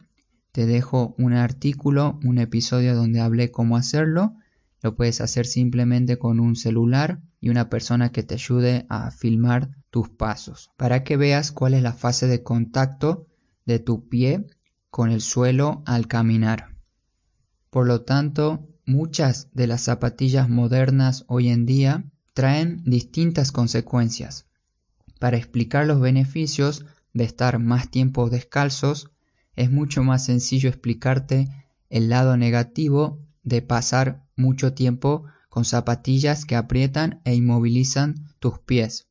Te 0.52 0.66
dejo 0.66 1.14
un 1.18 1.32
artículo, 1.32 2.18
un 2.24 2.38
episodio 2.38 2.94
donde 2.94 3.20
hablé 3.20 3.50
cómo 3.50 3.76
hacerlo. 3.76 4.34
Lo 4.82 4.96
puedes 4.96 5.20
hacer 5.20 5.46
simplemente 5.46 6.18
con 6.18 6.40
un 6.40 6.56
celular 6.56 7.20
y 7.40 7.48
una 7.50 7.68
persona 7.70 8.12
que 8.12 8.22
te 8.22 8.34
ayude 8.34 8.86
a 8.88 9.10
filmar 9.10 9.70
tus 9.90 10.08
pasos 10.08 10.70
para 10.76 11.04
que 11.04 11.16
veas 11.16 11.52
cuál 11.52 11.74
es 11.74 11.82
la 11.82 11.92
fase 11.92 12.26
de 12.26 12.42
contacto 12.42 13.26
de 13.66 13.78
tu 13.78 14.08
pie 14.08 14.46
con 14.90 15.10
el 15.10 15.20
suelo 15.20 15.82
al 15.86 16.06
caminar. 16.06 16.76
Por 17.70 17.86
lo 17.86 18.02
tanto, 18.02 18.68
muchas 18.86 19.48
de 19.52 19.66
las 19.66 19.82
zapatillas 19.82 20.48
modernas 20.48 21.24
hoy 21.28 21.48
en 21.48 21.66
día 21.66 22.04
traen 22.34 22.82
distintas 22.84 23.52
consecuencias. 23.52 24.46
Para 25.18 25.36
explicar 25.36 25.86
los 25.86 26.00
beneficios 26.00 26.84
de 27.12 27.24
estar 27.24 27.58
más 27.58 27.90
tiempo 27.90 28.30
descalzos, 28.30 29.10
es 29.56 29.70
mucho 29.70 30.02
más 30.02 30.24
sencillo 30.24 30.68
explicarte 30.68 31.48
el 31.88 32.08
lado 32.08 32.36
negativo 32.36 33.20
de 33.42 33.62
pasar 33.62 34.24
mucho 34.36 34.74
tiempo 34.74 35.24
con 35.48 35.64
zapatillas 35.64 36.44
que 36.44 36.56
aprietan 36.56 37.20
e 37.24 37.34
inmovilizan 37.34 38.28
tus 38.38 38.58
pies. 38.60 39.08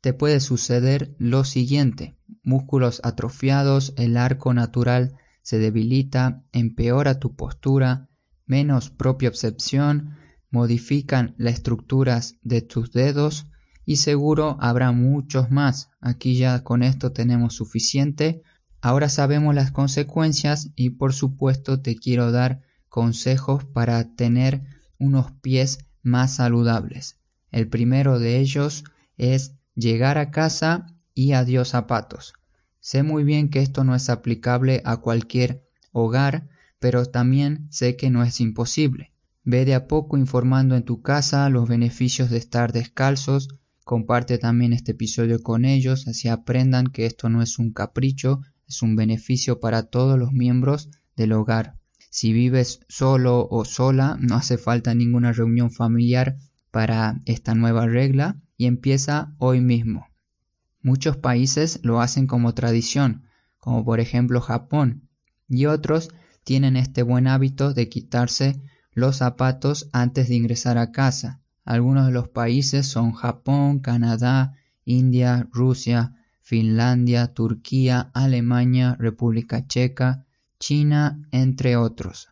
Te 0.00 0.14
puede 0.14 0.40
suceder 0.40 1.14
lo 1.18 1.44
siguiente, 1.44 2.16
músculos 2.42 3.00
atrofiados, 3.04 3.92
el 3.96 4.16
arco 4.16 4.54
natural 4.54 5.18
se 5.42 5.58
debilita, 5.58 6.44
empeora 6.52 7.18
tu 7.18 7.34
postura, 7.34 8.08
menos 8.46 8.90
propiocepción, 8.90 10.16
modifican 10.50 11.34
las 11.36 11.54
estructuras 11.54 12.36
de 12.42 12.62
tus 12.62 12.92
dedos, 12.92 13.46
y 13.88 13.96
seguro 13.96 14.58
habrá 14.60 14.92
muchos 14.92 15.50
más. 15.50 15.88
Aquí 16.02 16.36
ya 16.36 16.62
con 16.62 16.82
esto 16.82 17.12
tenemos 17.12 17.54
suficiente. 17.54 18.42
Ahora 18.82 19.08
sabemos 19.08 19.54
las 19.54 19.70
consecuencias 19.70 20.68
y 20.76 20.90
por 20.90 21.14
supuesto 21.14 21.80
te 21.80 21.96
quiero 21.96 22.30
dar 22.30 22.60
consejos 22.90 23.64
para 23.64 24.14
tener 24.14 24.60
unos 24.98 25.32
pies 25.40 25.78
más 26.02 26.34
saludables. 26.34 27.16
El 27.50 27.68
primero 27.68 28.18
de 28.18 28.40
ellos 28.40 28.84
es 29.16 29.54
llegar 29.74 30.18
a 30.18 30.30
casa 30.30 30.94
y 31.14 31.32
adiós 31.32 31.68
zapatos. 31.68 32.34
Sé 32.80 33.02
muy 33.02 33.24
bien 33.24 33.48
que 33.48 33.62
esto 33.62 33.84
no 33.84 33.94
es 33.94 34.10
aplicable 34.10 34.82
a 34.84 34.98
cualquier 34.98 35.66
hogar, 35.92 36.50
pero 36.78 37.06
también 37.06 37.68
sé 37.70 37.96
que 37.96 38.10
no 38.10 38.22
es 38.22 38.38
imposible. 38.42 39.14
Ve 39.44 39.64
de 39.64 39.74
a 39.74 39.88
poco 39.88 40.18
informando 40.18 40.76
en 40.76 40.82
tu 40.82 41.00
casa 41.00 41.48
los 41.48 41.66
beneficios 41.66 42.28
de 42.28 42.36
estar 42.36 42.72
descalzos, 42.72 43.48
Comparte 43.88 44.36
también 44.36 44.74
este 44.74 44.92
episodio 44.92 45.42
con 45.42 45.64
ellos, 45.64 46.08
así 46.08 46.28
aprendan 46.28 46.88
que 46.88 47.06
esto 47.06 47.30
no 47.30 47.40
es 47.40 47.58
un 47.58 47.72
capricho, 47.72 48.42
es 48.66 48.82
un 48.82 48.96
beneficio 48.96 49.60
para 49.60 49.84
todos 49.84 50.18
los 50.18 50.30
miembros 50.30 50.90
del 51.16 51.32
hogar. 51.32 51.78
Si 52.10 52.34
vives 52.34 52.80
solo 52.90 53.48
o 53.50 53.64
sola, 53.64 54.18
no 54.20 54.34
hace 54.34 54.58
falta 54.58 54.94
ninguna 54.94 55.32
reunión 55.32 55.70
familiar 55.70 56.36
para 56.70 57.22
esta 57.24 57.54
nueva 57.54 57.86
regla 57.86 58.36
y 58.58 58.66
empieza 58.66 59.34
hoy 59.38 59.62
mismo. 59.62 60.06
Muchos 60.82 61.16
países 61.16 61.80
lo 61.82 62.02
hacen 62.02 62.26
como 62.26 62.52
tradición, 62.52 63.22
como 63.56 63.86
por 63.86 64.00
ejemplo 64.00 64.42
Japón, 64.42 65.08
y 65.48 65.64
otros 65.64 66.10
tienen 66.44 66.76
este 66.76 67.02
buen 67.02 67.26
hábito 67.26 67.72
de 67.72 67.88
quitarse 67.88 68.60
los 68.92 69.16
zapatos 69.16 69.88
antes 69.94 70.28
de 70.28 70.34
ingresar 70.34 70.76
a 70.76 70.92
casa. 70.92 71.40
Algunos 71.68 72.06
de 72.06 72.12
los 72.12 72.28
países 72.28 72.86
son 72.86 73.12
Japón, 73.12 73.80
Canadá, 73.80 74.54
India, 74.86 75.46
Rusia, 75.52 76.14
Finlandia, 76.40 77.34
Turquía, 77.34 78.10
Alemania, 78.14 78.96
República 78.98 79.66
Checa, 79.66 80.24
China, 80.58 81.28
entre 81.30 81.76
otros. 81.76 82.30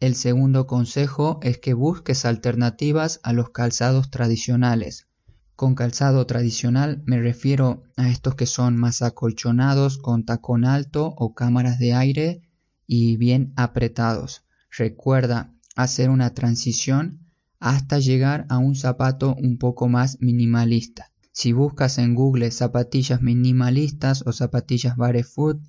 El 0.00 0.14
segundo 0.14 0.66
consejo 0.66 1.38
es 1.42 1.58
que 1.58 1.74
busques 1.74 2.24
alternativas 2.24 3.20
a 3.24 3.34
los 3.34 3.50
calzados 3.50 4.10
tradicionales. 4.10 5.06
Con 5.54 5.74
calzado 5.74 6.24
tradicional 6.24 7.02
me 7.04 7.20
refiero 7.20 7.82
a 7.98 8.08
estos 8.08 8.36
que 8.36 8.46
son 8.46 8.78
más 8.78 9.02
acolchonados 9.02 9.98
con 9.98 10.24
tacón 10.24 10.64
alto 10.64 11.12
o 11.18 11.34
cámaras 11.34 11.78
de 11.78 11.92
aire 11.92 12.40
y 12.86 13.18
bien 13.18 13.52
apretados. 13.56 14.44
Recuerda 14.70 15.52
hacer 15.76 16.08
una 16.08 16.32
transición 16.32 17.27
hasta 17.60 17.98
llegar 17.98 18.46
a 18.48 18.58
un 18.58 18.74
zapato 18.74 19.34
un 19.34 19.58
poco 19.58 19.88
más 19.88 20.18
minimalista. 20.20 21.10
Si 21.32 21.52
buscas 21.52 21.98
en 21.98 22.14
Google 22.14 22.50
zapatillas 22.50 23.22
minimalistas 23.22 24.24
o 24.26 24.32
zapatillas 24.32 24.96
barefoot, 24.96 25.60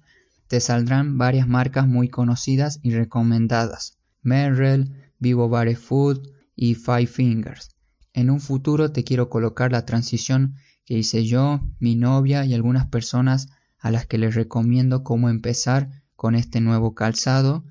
te 0.48 0.60
saldrán 0.60 1.18
varias 1.18 1.48
marcas 1.48 1.88
muy 1.88 2.10
conocidas 2.10 2.80
y 2.82 2.92
recomendadas. 2.92 3.98
Merrell, 4.22 4.92
Vivo 5.20 5.48
Barefoot 5.48 6.28
y 6.56 6.76
Five 6.76 7.08
Fingers. 7.08 7.76
En 8.14 8.30
un 8.30 8.40
futuro 8.40 8.92
te 8.92 9.04
quiero 9.04 9.30
colocar 9.30 9.72
la 9.72 9.86
transición 9.86 10.56
que 10.86 10.98
hice 10.98 11.26
yo, 11.26 11.62
mi 11.80 11.96
novia 11.96 12.46
y 12.46 12.54
algunas 12.54 12.88
personas 12.88 13.50
a 13.78 13.92
las 13.92 14.08
que 14.08 14.18
les 14.18 14.34
recomiendo 14.36 15.04
cómo 15.04 15.30
empezar 15.30 16.04
con 16.16 16.36
este 16.36 16.62
nuevo 16.62 16.96
calzado, 16.96 17.64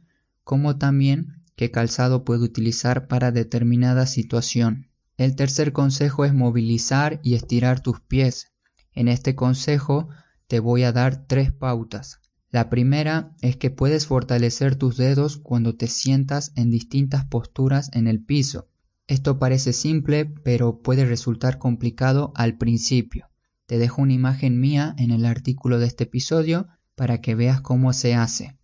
como 0.45 0.79
también 0.79 1.38
qué 1.59 1.73
calzado 1.73 2.25
puedo 2.25 2.45
utilizar 2.45 3.09
para 3.09 3.33
determinada 3.33 4.07
situación. 4.07 4.87
El 5.17 5.35
tercer 5.35 5.73
consejo 5.73 6.25
es 6.25 6.33
movilizar 6.33 7.19
y 7.25 7.35
estirar 7.35 7.81
tus 7.81 8.01
pies. 8.01 8.53
En 8.95 9.09
este 9.09 9.35
consejo 9.35 10.09
te 10.47 10.61
voy 10.61 10.85
a 10.85 10.93
dar 10.93 11.27
tres 11.27 11.53
pautas. 11.53 12.21
La 12.53 12.71
primera 12.71 13.35
es 13.43 13.57
que 13.57 13.71
puedes 13.71 14.07
fortalecer 14.07 14.77
tus 14.77 14.97
dedos 14.97 15.37
cuando 15.37 15.75
te 15.75 15.89
sientas 15.89 16.53
en 16.55 16.71
distintas 16.71 17.25
posturas 17.25 17.91
en 17.93 18.07
el 18.07 18.23
piso. 18.25 18.69
Esto 19.09 19.41
parece 19.41 19.73
simple, 19.73 20.27
pero 20.27 20.81
puede 20.81 21.07
resultar 21.07 21.59
complicado 21.59 22.33
al 22.37 22.57
principio. 22.57 23.31
Te 23.67 23.79
dejo 23.79 24.01
una 24.01 24.13
imagen 24.13 24.61
mía 24.61 24.95
en 24.97 25.11
el 25.11 25.27
artículo 25.27 25.81
de 25.81 25.89
este 25.89 26.05
episodio 26.05 26.69
para 26.95 27.21
que 27.21 27.35
veas 27.35 27.61
cómo 27.61 27.93
se 27.93 28.15
hace. 28.15 28.57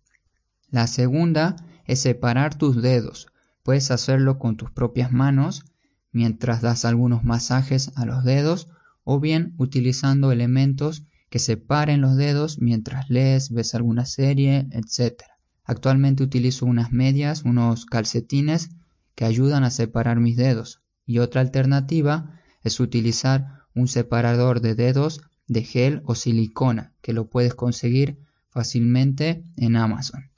La 0.69 0.87
segunda 0.87 1.57
es 1.85 1.99
separar 1.99 2.57
tus 2.57 2.81
dedos. 2.81 3.27
Puedes 3.63 3.91
hacerlo 3.91 4.37
con 4.39 4.57
tus 4.57 4.71
propias 4.71 5.11
manos 5.11 5.65
mientras 6.11 6.61
das 6.61 6.85
algunos 6.85 7.23
masajes 7.23 7.91
a 7.95 8.05
los 8.05 8.23
dedos 8.23 8.69
o 9.03 9.19
bien 9.19 9.53
utilizando 9.57 10.31
elementos 10.31 11.05
que 11.29 11.39
separen 11.39 12.01
los 12.01 12.15
dedos 12.15 12.59
mientras 12.59 13.09
lees, 13.09 13.51
ves 13.51 13.75
alguna 13.75 14.05
serie, 14.05 14.67
etc. 14.71 15.23
Actualmente 15.63 16.23
utilizo 16.23 16.65
unas 16.65 16.91
medias, 16.91 17.43
unos 17.43 17.85
calcetines 17.85 18.69
que 19.15 19.25
ayudan 19.25 19.63
a 19.63 19.71
separar 19.71 20.19
mis 20.19 20.37
dedos. 20.37 20.81
Y 21.05 21.19
otra 21.19 21.41
alternativa 21.41 22.39
es 22.63 22.79
utilizar 22.79 23.63
un 23.73 23.87
separador 23.87 24.61
de 24.61 24.75
dedos 24.75 25.21
de 25.47 25.63
gel 25.63 26.01
o 26.05 26.15
silicona 26.15 26.93
que 27.01 27.13
lo 27.13 27.29
puedes 27.29 27.53
conseguir 27.53 28.19
fácilmente 28.49 29.43
en 29.57 29.75
Amazon. 29.75 30.31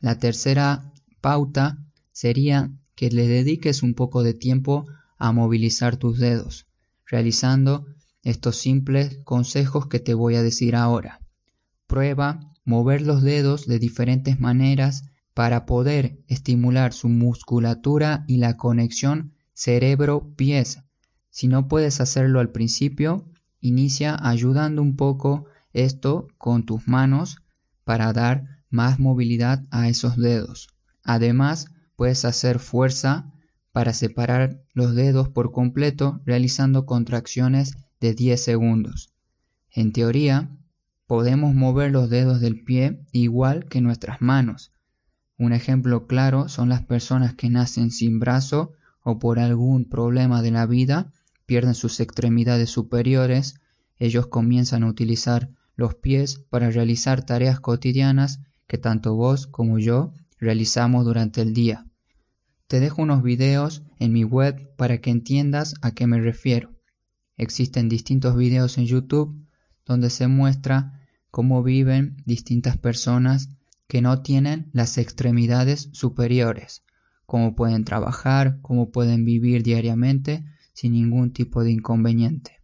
La 0.00 0.18
tercera 0.18 0.92
pauta 1.20 1.78
sería 2.10 2.70
que 2.94 3.10
le 3.10 3.28
dediques 3.28 3.82
un 3.82 3.94
poco 3.94 4.22
de 4.22 4.34
tiempo 4.34 4.86
a 5.18 5.32
movilizar 5.32 5.96
tus 5.96 6.18
dedos, 6.18 6.66
realizando 7.06 7.86
estos 8.22 8.56
simples 8.56 9.18
consejos 9.24 9.86
que 9.86 10.00
te 10.00 10.14
voy 10.14 10.34
a 10.34 10.42
decir 10.42 10.74
ahora. 10.74 11.20
Prueba 11.86 12.52
mover 12.64 13.02
los 13.02 13.22
dedos 13.22 13.66
de 13.66 13.78
diferentes 13.78 14.40
maneras 14.40 15.04
para 15.34 15.66
poder 15.66 16.18
estimular 16.28 16.92
su 16.92 17.08
musculatura 17.08 18.24
y 18.26 18.38
la 18.38 18.56
conexión 18.56 19.34
cerebro-pies. 19.54 20.80
Si 21.30 21.48
no 21.48 21.68
puedes 21.68 22.00
hacerlo 22.00 22.40
al 22.40 22.50
principio, 22.50 23.26
inicia 23.60 24.16
ayudando 24.20 24.82
un 24.82 24.96
poco 24.96 25.44
esto 25.72 26.28
con 26.38 26.64
tus 26.64 26.88
manos 26.88 27.36
para 27.84 28.12
dar 28.12 28.59
más 28.70 28.98
movilidad 28.98 29.64
a 29.70 29.88
esos 29.88 30.16
dedos. 30.16 30.68
Además, 31.02 31.66
puedes 31.96 32.24
hacer 32.24 32.58
fuerza 32.58 33.32
para 33.72 33.92
separar 33.92 34.62
los 34.72 34.94
dedos 34.94 35.28
por 35.28 35.52
completo 35.52 36.20
realizando 36.24 36.86
contracciones 36.86 37.76
de 38.00 38.14
10 38.14 38.42
segundos. 38.42 39.12
En 39.70 39.92
teoría, 39.92 40.50
podemos 41.06 41.54
mover 41.54 41.90
los 41.90 42.08
dedos 42.08 42.40
del 42.40 42.64
pie 42.64 43.00
igual 43.12 43.66
que 43.66 43.80
nuestras 43.80 44.22
manos. 44.22 44.72
Un 45.36 45.52
ejemplo 45.52 46.06
claro 46.06 46.48
son 46.48 46.68
las 46.68 46.82
personas 46.82 47.34
que 47.34 47.50
nacen 47.50 47.90
sin 47.90 48.18
brazo 48.20 48.72
o 49.02 49.18
por 49.18 49.38
algún 49.38 49.84
problema 49.88 50.42
de 50.42 50.50
la 50.50 50.66
vida 50.66 51.12
pierden 51.50 51.74
sus 51.74 51.98
extremidades 51.98 52.70
superiores, 52.70 53.56
ellos 53.98 54.28
comienzan 54.28 54.84
a 54.84 54.88
utilizar 54.88 55.50
los 55.74 55.96
pies 55.96 56.38
para 56.48 56.70
realizar 56.70 57.26
tareas 57.26 57.58
cotidianas 57.58 58.38
que 58.70 58.78
tanto 58.78 59.16
vos 59.16 59.48
como 59.48 59.80
yo 59.80 60.12
realizamos 60.38 61.04
durante 61.04 61.42
el 61.42 61.54
día. 61.54 61.88
Te 62.68 62.78
dejo 62.78 63.02
unos 63.02 63.20
videos 63.20 63.82
en 63.98 64.12
mi 64.12 64.22
web 64.22 64.76
para 64.76 65.00
que 65.00 65.10
entiendas 65.10 65.74
a 65.82 65.90
qué 65.90 66.06
me 66.06 66.20
refiero. 66.20 66.70
Existen 67.36 67.88
distintos 67.88 68.36
videos 68.36 68.78
en 68.78 68.86
YouTube 68.86 69.44
donde 69.84 70.08
se 70.08 70.28
muestra 70.28 71.00
cómo 71.32 71.64
viven 71.64 72.22
distintas 72.26 72.78
personas 72.78 73.50
que 73.88 74.02
no 74.02 74.22
tienen 74.22 74.70
las 74.72 74.98
extremidades 74.98 75.88
superiores, 75.90 76.84
cómo 77.26 77.56
pueden 77.56 77.82
trabajar, 77.84 78.60
cómo 78.62 78.92
pueden 78.92 79.24
vivir 79.24 79.64
diariamente 79.64 80.44
sin 80.74 80.92
ningún 80.92 81.32
tipo 81.32 81.64
de 81.64 81.72
inconveniente. 81.72 82.62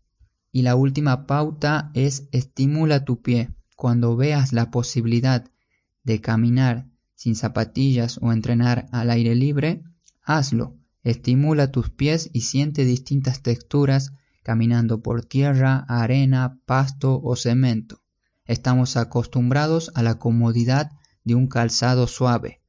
Y 0.53 0.63
la 0.63 0.77
última 0.77 1.27
pauta 1.27 1.91
es 1.95 2.29
estimula 2.31 3.05
tu 3.05 3.23
pie. 3.23 3.51
Cuando 3.75 4.15
veas 4.17 4.53
la 4.53 4.71
posibilidad 4.71 5.51
de 6.07 6.21
caminar 6.21 6.87
sin 7.15 7.35
zapatillas 7.35 8.19
o 8.23 8.33
entrenar 8.33 8.87
al 8.93 9.11
aire 9.11 9.35
libre, 9.35 9.83
Hazlo, 10.23 10.77
estimula 11.03 11.71
tus 11.73 11.91
pies 11.91 12.31
y 12.33 12.43
siente 12.43 12.85
distintas 12.85 13.43
texturas 13.43 14.13
caminando 14.43 15.03
por 15.03 15.25
tierra, 15.25 15.85
arena, 15.89 16.61
pasto 16.65 17.21
o 17.23 17.35
cemento. 17.35 18.03
Estamos 18.45 18.97
acostumbrados 18.97 19.91
a 19.95 20.03
la 20.03 20.19
comodidad 20.19 20.93
de 21.25 21.35
un 21.35 21.49
calzado 21.49 22.07
suave. 22.07 22.61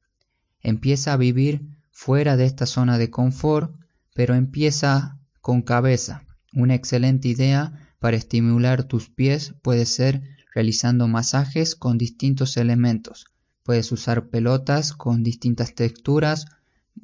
Empieza 0.60 1.12
a 1.12 1.16
vivir 1.16 1.68
fuera 1.92 2.36
de 2.36 2.44
esta 2.44 2.66
zona 2.66 2.98
de 2.98 3.10
confort, 3.10 3.72
pero 4.14 4.34
empieza 4.34 5.20
con 5.40 5.62
cabeza. 5.62 6.24
Una 6.52 6.74
excelente 6.74 7.28
idea 7.28 7.88
para 8.00 8.16
estimular 8.16 8.82
tus 8.84 9.08
pies 9.10 9.54
puede 9.62 9.86
ser 9.86 10.22
realizando 10.58 11.06
masajes 11.06 11.76
con 11.76 11.98
distintos 11.98 12.56
elementos. 12.56 13.26
Puedes 13.62 13.92
usar 13.92 14.28
pelotas 14.28 14.92
con 14.92 15.22
distintas 15.22 15.72
texturas 15.72 16.46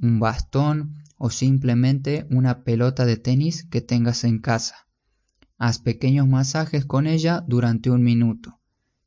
un 0.03 0.19
bastón 0.19 0.97
o 1.19 1.31
simplemente 1.31 2.27
una 2.31 2.65
pelota 2.65 3.07
de 3.07 3.17
tenis 3.17 3.63
que 3.63 3.81
tengas 3.81 4.25
en 4.25 4.41
casa. 4.41 4.89
Haz 5.57 5.79
pequeños 5.79 6.27
masajes 6.27 6.85
con 6.85 7.07
ella 7.07 7.45
durante 7.47 7.93
un 7.93 8.03
minuto. 8.03 8.59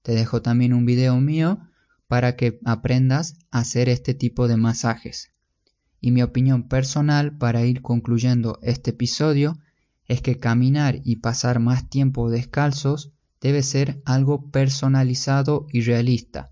Te 0.02 0.14
dejo 0.14 0.42
también 0.42 0.74
un 0.74 0.86
video 0.86 1.20
mío 1.20 1.60
para 2.08 2.38
que 2.38 2.62
aprendas 2.64 3.36
a 3.52 3.60
hacer 3.60 3.90
este 3.90 4.14
tipo 4.14 4.48
de 4.48 4.56
masajes. 4.56 5.34
Y 6.00 6.12
mi 6.12 6.22
opinión 6.22 6.70
personal 6.70 7.38
para 7.38 7.66
ir 7.66 7.82
concluyendo 7.82 8.60
este 8.62 8.92
episodio 8.92 9.58
es 10.06 10.22
que 10.22 10.40
caminar 10.40 11.02
y 11.04 11.18
pasar 11.18 11.60
más 11.60 11.90
tiempo 11.90 12.30
descalzos 12.30 13.12
debe 13.48 13.64
ser 13.64 14.02
algo 14.04 14.52
personalizado 14.52 15.68
y 15.72 15.80
realista. 15.80 16.52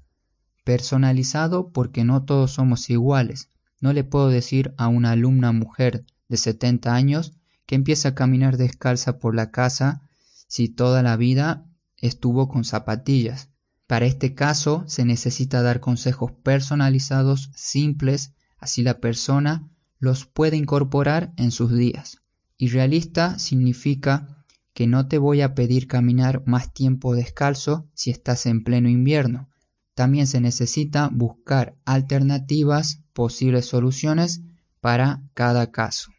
Personalizado 0.64 1.74
porque 1.74 2.06
no 2.06 2.24
todos 2.24 2.52
somos 2.52 2.90
iguales, 2.90 3.50
no 3.82 3.92
le 3.92 4.06
puedo 4.06 4.30
decir 4.30 4.74
a 4.78 4.88
una 4.88 5.12
alumna 5.12 5.52
mujer 5.52 6.06
de 6.30 6.38
70 6.38 6.96
años 6.96 7.34
que 7.66 7.76
empieza 7.76 8.10
a 8.10 8.16
caminar 8.16 8.56
descalza 8.56 9.20
por 9.20 9.36
la 9.36 9.52
casa 9.52 10.08
si 10.48 10.70
toda 10.70 11.04
la 11.04 11.18
vida 11.18 11.66
estuvo 11.98 12.48
con 12.48 12.64
zapatillas. 12.64 13.50
Para 13.88 14.06
este 14.06 14.34
caso 14.34 14.86
se 14.88 15.04
necesita 15.04 15.62
dar 15.62 15.82
consejos 15.82 16.32
personalizados, 16.32 17.52
simples, 17.56 18.32
así 18.58 18.84
la 18.84 19.02
persona 19.02 19.70
los 20.00 20.28
puede 20.28 20.56
incorporar 20.56 21.34
en 21.36 21.52
sus 21.52 21.76
días. 21.76 22.22
Y 22.58 22.70
realista 22.70 23.38
significa 23.38 24.35
que 24.76 24.88
no 24.88 25.08
te 25.08 25.18
voy 25.18 25.40
a 25.40 25.56
pedir 25.56 25.88
caminar 25.88 26.44
más 26.46 26.74
tiempo 26.74 27.16
descalzo 27.16 27.88
si 27.94 28.12
estás 28.12 28.46
en 28.46 28.62
pleno 28.62 28.90
invierno. 28.90 29.50
También 29.94 30.28
se 30.28 30.42
necesita 30.42 31.10
buscar 31.14 31.78
alternativas 31.86 33.02
posibles 33.14 33.68
soluciones 33.68 34.42
para 34.82 35.22
cada 35.34 35.72
caso. 35.72 36.12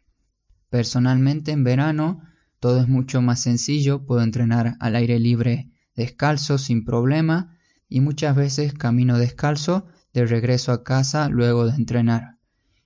Personalmente 0.71 1.51
en 1.51 1.63
verano 1.63 2.23
todo 2.59 2.81
es 2.81 2.87
mucho 2.87 3.21
más 3.21 3.41
sencillo, 3.41 4.07
puedo 4.07 4.23
entrenar 4.23 4.75
al 4.79 4.95
aire 4.95 5.19
libre 5.19 5.69
descalzo 5.95 6.57
sin 6.57 6.83
problema 6.83 7.55
y 7.87 8.01
muchas 8.01 8.35
veces 8.35 8.73
camino 8.73 9.19
descalzo 9.19 9.85
de 10.13 10.25
regreso 10.25 10.71
a 10.71 10.83
casa 10.83 11.29
luego 11.29 11.67
de 11.67 11.75
entrenar. 11.75 12.39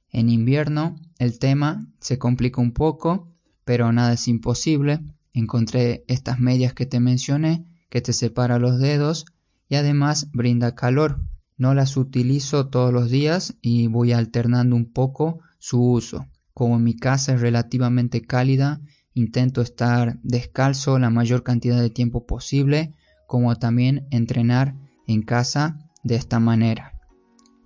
En 0.10 0.30
invierno 0.30 0.98
el 1.18 1.40
tema 1.40 1.88
se 2.02 2.20
complica 2.20 2.60
un 2.60 2.74
poco, 2.74 3.32
pero 3.64 3.94
nada 3.94 4.14
es 4.14 4.28
imposible. 4.28 5.00
Encontré 5.34 6.04
estas 6.08 6.40
medias 6.40 6.74
que 6.74 6.86
te 6.86 7.00
mencioné 7.00 7.66
que 7.92 8.02
te 8.02 8.14
separa 8.14 8.58
los 8.58 8.80
dedos 8.80 9.26
y 9.70 9.76
además 9.76 10.30
brinda 10.32 10.74
calor. 10.74 11.20
No 11.58 11.76
las 11.76 11.98
utilizo 11.98 12.70
todos 12.70 12.92
los 12.92 13.12
días 13.12 13.56
y 13.62 13.88
voy 13.88 14.14
alternando 14.14 14.76
un 14.76 14.86
poco 14.86 15.42
su 15.60 15.84
uso. 15.84 16.26
Como 16.54 16.80
mi 16.80 16.96
casa 16.96 17.34
es 17.34 17.42
relativamente 17.42 18.22
cálida, 18.22 18.82
intento 19.14 19.62
estar 19.62 20.20
descalzo 20.24 20.98
la 21.00 21.10
mayor 21.10 21.44
cantidad 21.44 21.80
de 21.80 21.90
tiempo 21.90 22.26
posible, 22.26 22.94
como 23.28 23.56
también 23.58 24.08
entrenar 24.10 24.74
en 25.06 25.22
casa 25.22 25.78
de 26.04 26.16
esta 26.16 26.40
manera. 26.40 26.94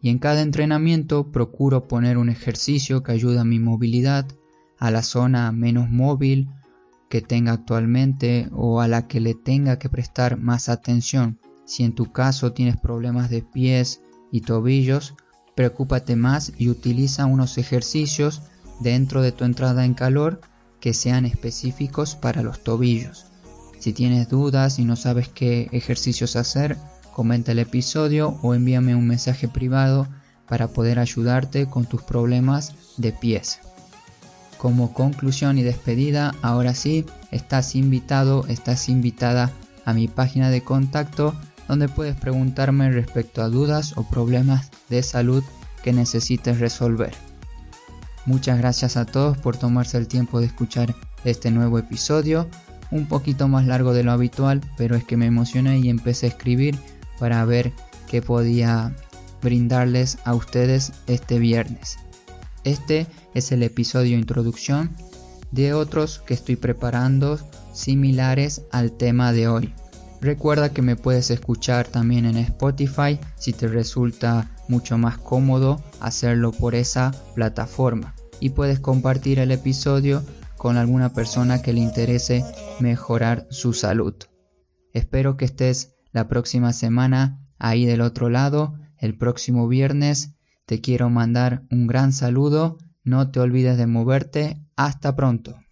Y 0.01 0.09
en 0.09 0.17
cada 0.17 0.41
entrenamiento 0.41 1.31
procuro 1.31 1.87
poner 1.87 2.17
un 2.17 2.29
ejercicio 2.29 3.03
que 3.03 3.11
ayude 3.11 3.39
a 3.39 3.45
mi 3.45 3.59
movilidad, 3.59 4.27
a 4.77 4.91
la 4.91 5.03
zona 5.03 5.51
menos 5.51 5.89
móvil 5.89 6.49
que 7.09 7.21
tenga 7.21 7.53
actualmente 7.53 8.49
o 8.51 8.81
a 8.81 8.87
la 8.87 9.07
que 9.07 9.19
le 9.19 9.33
tenga 9.33 9.79
que 9.79 9.89
prestar 9.89 10.37
más 10.37 10.69
atención. 10.69 11.39
Si 11.65 11.83
en 11.83 11.93
tu 11.93 12.11
caso 12.11 12.53
tienes 12.53 12.77
problemas 12.77 13.29
de 13.29 13.41
pies 13.41 14.01
y 14.31 14.41
tobillos, 14.41 15.15
preocúpate 15.55 16.15
más 16.15 16.51
y 16.57 16.69
utiliza 16.69 17.25
unos 17.25 17.57
ejercicios 17.57 18.41
dentro 18.79 19.21
de 19.21 19.31
tu 19.31 19.45
entrada 19.45 19.85
en 19.85 19.93
calor 19.93 20.41
que 20.79 20.93
sean 20.93 21.25
específicos 21.25 22.15
para 22.15 22.43
los 22.43 22.63
tobillos. 22.63 23.25
Si 23.79 23.93
tienes 23.93 24.29
dudas 24.29 24.79
y 24.79 24.85
no 24.85 24.95
sabes 24.95 25.29
qué 25.29 25.69
ejercicios 25.71 26.35
hacer, 26.35 26.77
comenta 27.13 27.53
el 27.53 27.59
episodio 27.59 28.37
o 28.41 28.53
envíame 28.53 28.95
un 28.95 29.07
mensaje 29.07 29.47
privado 29.47 30.07
para 30.47 30.67
poder 30.67 30.99
ayudarte 30.99 31.67
con 31.67 31.85
tus 31.85 32.03
problemas 32.03 32.75
de 32.97 33.11
pies. 33.13 33.59
Como 34.65 34.93
conclusión 34.93 35.59
y 35.59 35.61
despedida, 35.61 36.33
ahora 36.41 36.73
sí, 36.73 37.05
estás 37.29 37.75
invitado, 37.75 38.47
estás 38.47 38.89
invitada 38.89 39.51
a 39.85 39.93
mi 39.93 40.07
página 40.07 40.49
de 40.49 40.63
contacto 40.63 41.35
donde 41.67 41.87
puedes 41.87 42.15
preguntarme 42.15 42.89
respecto 42.89 43.43
a 43.43 43.49
dudas 43.49 43.95
o 43.95 44.09
problemas 44.09 44.71
de 44.89 45.03
salud 45.03 45.43
que 45.83 45.93
necesites 45.93 46.59
resolver. 46.59 47.13
Muchas 48.25 48.57
gracias 48.57 48.97
a 48.97 49.05
todos 49.05 49.37
por 49.37 49.55
tomarse 49.55 49.99
el 49.99 50.07
tiempo 50.07 50.39
de 50.39 50.47
escuchar 50.47 50.95
este 51.25 51.51
nuevo 51.51 51.77
episodio. 51.77 52.49
un 52.89 53.05
poquito 53.05 53.47
más 53.47 53.67
largo 53.67 53.93
de 53.93 54.03
lo 54.03 54.13
habitual, 54.13 54.61
pero 54.77 54.95
es 54.95 55.03
que 55.03 55.15
me 55.15 55.27
emocioné 55.27 55.77
y 55.77 55.89
empecé 55.89 56.25
a 56.25 56.29
escribir 56.29 56.75
para 57.19 57.45
ver 57.45 57.71
qué 58.07 58.23
podía 58.23 58.95
brindarles 59.43 60.17
a 60.25 60.33
ustedes 60.33 60.91
este 61.05 61.37
viernes. 61.37 61.99
Este 62.65 63.05
es 63.35 63.51
el 63.51 63.61
episodio 63.61 64.17
introducción 64.17 64.95
de 65.51 65.73
otros 65.73 66.19
que 66.25 66.33
estoy 66.33 66.55
preparando 66.55 67.39
similares 67.73 68.63
al 68.71 68.91
tema 68.91 69.31
de 69.31 69.47
hoy. 69.47 69.73
Recuerda 70.19 70.73
que 70.73 70.81
me 70.81 70.95
puedes 70.95 71.29
escuchar 71.29 71.87
también 71.87 72.25
en 72.25 72.37
Spotify 72.37 73.19
si 73.37 73.53
te 73.53 73.67
resulta 73.67 74.51
mucho 74.67 74.97
más 74.97 75.19
cómodo 75.19 75.83
hacerlo 75.99 76.51
por 76.51 76.73
esa 76.73 77.11
plataforma 77.35 78.15
y 78.39 78.49
puedes 78.49 78.79
compartir 78.79 79.37
el 79.37 79.51
episodio 79.51 80.23
con 80.57 80.77
alguna 80.77 81.13
persona 81.13 81.61
que 81.61 81.71
le 81.71 81.81
interese 81.81 82.43
mejorar 82.79 83.45
su 83.51 83.73
salud. 83.73 84.15
Espero 84.91 85.37
que 85.37 85.45
estés 85.45 85.93
la 86.11 86.27
próxima 86.27 86.73
semana 86.73 87.45
ahí 87.59 87.85
del 87.85 88.01
otro 88.01 88.29
lado, 88.29 88.73
el 88.97 89.15
próximo 89.17 89.67
viernes. 89.67 90.34
Te 90.65 90.81
quiero 90.81 91.09
mandar 91.09 91.63
un 91.69 91.85
gran 91.85 92.11
saludo, 92.11 92.77
no 93.03 93.29
te 93.29 93.39
olvides 93.39 93.77
de 93.77 93.85
moverte, 93.85 94.61
hasta 94.75 95.15
pronto. 95.15 95.64